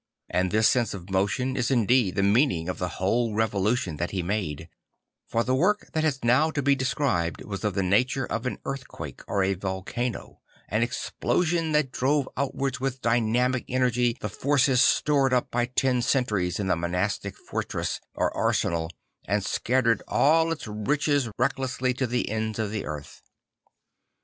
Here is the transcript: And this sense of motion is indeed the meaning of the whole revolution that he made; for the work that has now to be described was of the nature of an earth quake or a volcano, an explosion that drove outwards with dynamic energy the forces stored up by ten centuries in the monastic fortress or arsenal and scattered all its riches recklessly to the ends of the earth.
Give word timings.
And 0.31 0.49
this 0.49 0.67
sense 0.67 0.95
of 0.95 1.11
motion 1.11 1.55
is 1.55 1.69
indeed 1.69 2.15
the 2.15 2.23
meaning 2.23 2.67
of 2.67 2.79
the 2.79 2.87
whole 2.97 3.35
revolution 3.35 3.97
that 3.97 4.09
he 4.09 4.23
made; 4.23 4.67
for 5.27 5.43
the 5.43 5.53
work 5.53 5.91
that 5.93 6.03
has 6.03 6.23
now 6.23 6.49
to 6.49 6.63
be 6.63 6.73
described 6.73 7.43
was 7.43 7.63
of 7.63 7.75
the 7.75 7.83
nature 7.83 8.25
of 8.25 8.47
an 8.47 8.57
earth 8.65 8.87
quake 8.87 9.21
or 9.27 9.43
a 9.43 9.53
volcano, 9.53 10.41
an 10.69 10.81
explosion 10.81 11.71
that 11.73 11.91
drove 11.91 12.27
outwards 12.35 12.79
with 12.79 13.03
dynamic 13.03 13.63
energy 13.67 14.17
the 14.21 14.27
forces 14.29 14.81
stored 14.81 15.33
up 15.33 15.51
by 15.51 15.67
ten 15.67 16.01
centuries 16.01 16.59
in 16.59 16.65
the 16.65 16.75
monastic 16.75 17.35
fortress 17.37 17.99
or 18.15 18.35
arsenal 18.35 18.89
and 19.25 19.45
scattered 19.45 20.01
all 20.07 20.51
its 20.51 20.65
riches 20.65 21.29
recklessly 21.37 21.93
to 21.93 22.07
the 22.07 22.27
ends 22.31 22.57
of 22.57 22.71
the 22.71 22.85
earth. 22.85 23.21